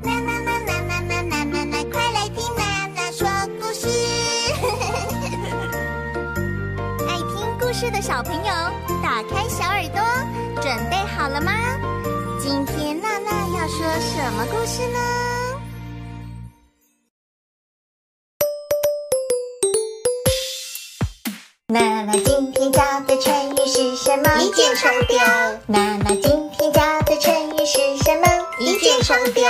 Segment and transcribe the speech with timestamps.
[0.00, 3.26] 娜娜娜娜娜娜娜娜娜，快来听娜娜说
[3.60, 3.88] 故事！
[7.08, 8.52] 爱听故事的小朋友，
[9.02, 10.00] 打开小耳朵，
[10.62, 11.52] 准备好了吗？
[12.40, 14.98] 今天娜娜要说什么故事呢？
[21.70, 24.40] 娜娜今天教的成语是什么？
[24.40, 25.18] 一箭双雕。
[25.66, 27.97] 娜娜今天教的成语是？
[28.98, 29.44] 箭双标。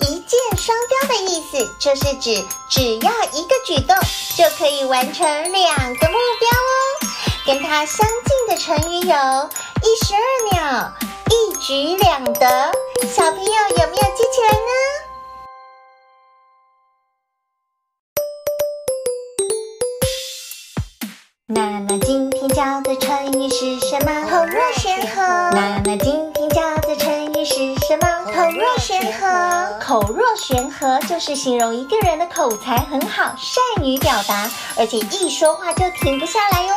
[0.00, 3.96] 一箭双雕的意思就是指只要一个举动
[4.36, 6.74] 就可以完成两个目标哦。
[7.46, 9.14] 跟它相近的成语有
[9.82, 10.18] 一石二
[10.50, 10.92] 鸟、
[11.30, 12.72] 一举两得。
[13.08, 14.72] 小朋友有没有记起来呢？
[21.46, 24.26] 娜娜今天教的成语是什么？
[24.28, 25.22] 红若悬河。
[25.22, 27.03] 娜娜今天教的成语？
[28.24, 29.78] 口若悬河。
[29.80, 36.74] 口若悬河就是形容一个人的口才很好，善于表达，而且一说话就停不下来哦。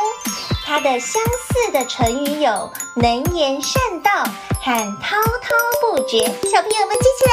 [0.66, 4.10] 它的相似的成语有能言善道
[4.60, 6.18] 和滔滔不绝。
[6.20, 7.32] 小朋友们记起来。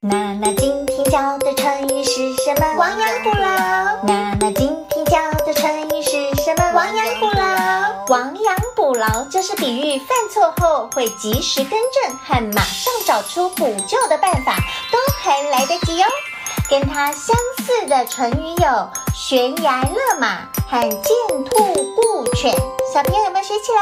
[0.00, 2.76] 娜娜今天教的成语是什么？
[2.76, 3.46] 亡羊补牢。
[4.06, 5.85] 娜娜今天教的成语。
[8.08, 14.54] 亡羊补牢就是比喻犯错后会及时更正和马上找出补救的办法，
[14.92, 16.06] 都还来得及哦。
[16.70, 22.52] 跟它相似的成语有悬崖勒马和见兔顾犬。
[22.94, 23.80] 小朋友有没有学起来？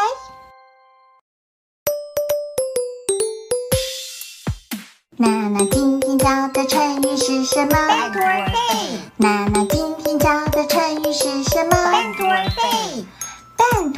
[5.17, 7.77] 娜娜今天教的成语是什么？
[9.19, 11.77] 娜娜今天教的成语是什么？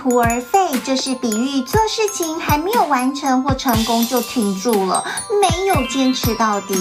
[0.07, 0.57] 半途而废。
[0.57, 5.05] 半途而废就是比喻做事情还没有完成或成功就停住了，
[5.41, 6.75] 没有坚持到底。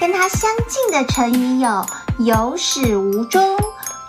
[0.00, 1.86] 跟它相近的成语有
[2.18, 3.56] 有始无终、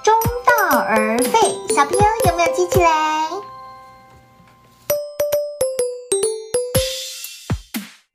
[0.04, 0.14] 中
[0.46, 1.40] 道而废。
[1.76, 3.30] 小朋友有没有记起来？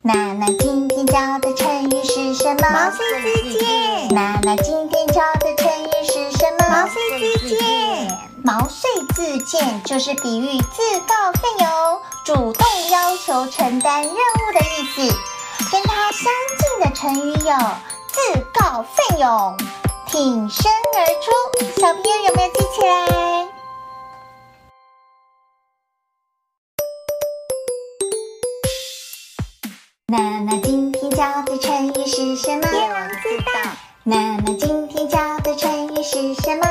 [0.04, 2.68] 娜娜今天教的成语是什么？
[2.72, 4.08] 毛遂自荐。
[4.12, 6.68] 娜娜今天教的成语是什么？
[6.68, 8.11] 毛遂自荐。
[8.44, 15.14] 毛遂自荐就是比喻自告奋勇、主动要求承担任务的意思。
[15.70, 17.56] 跟它相近的成语有
[18.10, 19.56] 自告奋勇、
[20.08, 21.80] 挺身而出。
[21.80, 23.48] 小朋友有没有记起来？
[30.08, 32.68] 娜娜今天教的成语是什么？
[32.72, 33.76] 夜郎自大。
[34.02, 36.68] 娜娜今天教的成语是什么？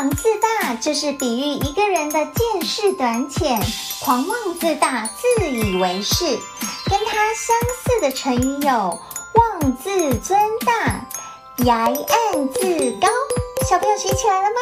[0.00, 3.60] 夜郎自大就是比喻一个人的见识短浅、
[4.02, 6.24] 狂妄自大、自以为是。
[6.88, 8.98] 跟它相似的成语有
[9.34, 11.06] 妄自尊大、
[11.66, 13.08] 崖岸自高。
[13.68, 14.56] 小朋友学起来了吗？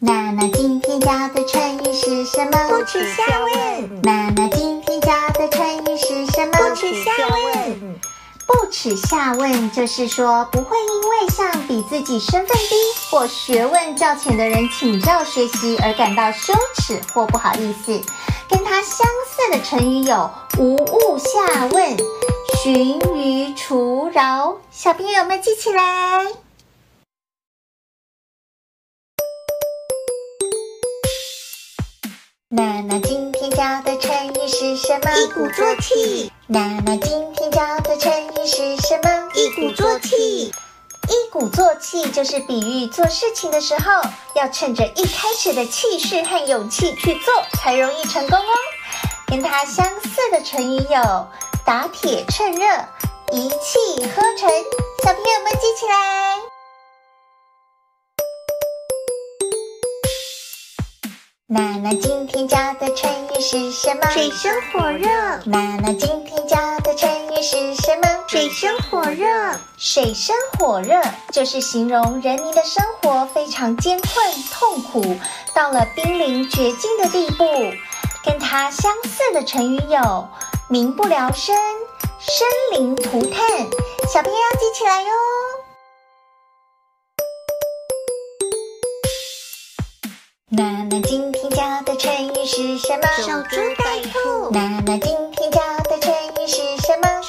[0.00, 2.68] 娜娜今天教的成语是什么？
[2.70, 4.02] 不耻下问。
[4.02, 6.52] 娜娜今天教的成语是什么？
[6.52, 7.41] 不耻下问。
[8.52, 12.74] 不耻下问就是说不会因为向比自己身份低
[13.10, 18.00] 或学问较浅的人请教学习而感到羞耻或不好意思。
[18.48, 21.96] 跟它相似的成语有无物下问、
[22.62, 24.58] 寻鱼除饶。
[24.70, 26.26] 小朋友们记起来？
[32.50, 35.16] 娜娜今天教的成语是什么？
[35.16, 36.30] 一鼓作气。
[36.48, 38.12] 娜娜今天教的成
[38.42, 39.28] 语是什么？
[39.34, 40.52] 一鼓作气。
[41.08, 44.02] 一鼓作气就是比喻做事情的时候
[44.34, 48.52] 要趁着一开始的气势和勇气去做，才容易成功哦。
[49.28, 51.26] 跟它相似的成语有
[51.64, 52.66] 打铁趁热、
[53.32, 54.48] 一气呵成。
[55.04, 56.36] 小朋友们记起来。
[61.48, 64.10] 娜娜今天教的成语是什么？
[64.10, 65.08] 水深火热。
[65.44, 68.24] 娜娜今天教的成语是什么？
[68.28, 69.26] 水深火热。
[69.76, 71.02] 水深火热
[71.32, 75.16] 就是形容人民的生活非常艰困痛苦，
[75.52, 77.44] 到了濒临绝境的地步。
[78.24, 80.28] 跟它相似的成语有
[80.68, 81.56] 民不聊生、
[82.20, 83.44] 生灵涂炭。
[84.08, 85.08] 小朋友要记起来哟。
[90.50, 93.02] 娜娜今天教的成语是什么？
[93.16, 94.50] 守株待兔。
[94.52, 95.31] 娜娜今？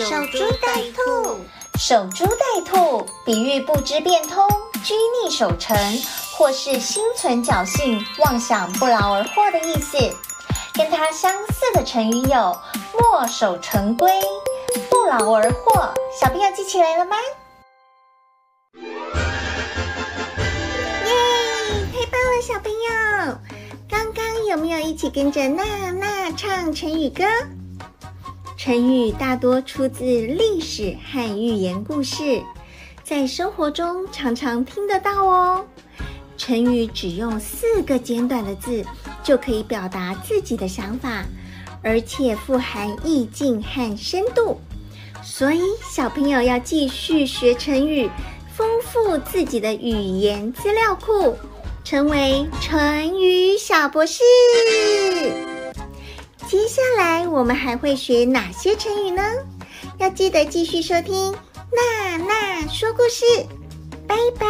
[0.06, 1.40] 守株待兔。
[1.80, 4.48] 守株待兔，比喻不知变通、
[4.84, 5.76] 拘泥守成，
[6.36, 9.98] 或是心存侥幸、妄想不劳而获的意思。
[10.74, 12.58] 跟它相似的成语有
[13.00, 14.12] 墨守成规、
[14.90, 15.94] 不劳而获。
[16.20, 17.16] 小朋友记起来了吗？
[22.42, 23.38] 小朋友，
[23.90, 27.24] 刚刚有没有一起跟着娜娜唱成语歌？
[28.64, 32.42] 成语大多出自历史和寓言故事，
[33.04, 35.66] 在生活中常常听得到哦。
[36.38, 38.82] 成语只用四个简短的字
[39.22, 41.26] 就可以表达自己的想法，
[41.82, 44.58] 而且富含意境和深度，
[45.22, 45.60] 所以
[45.92, 48.10] 小朋友要继续学成语，
[48.56, 51.36] 丰富自己的语言资料库。
[51.84, 54.24] 成为成语小博士。
[57.44, 59.22] 我们还会学哪些成语呢？
[59.98, 61.36] 要记得继续收听
[61.74, 63.26] 娜娜说故事。
[64.08, 64.48] 拜拜。